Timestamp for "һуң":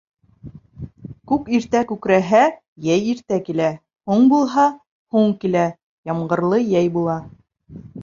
4.15-4.27, 5.17-5.33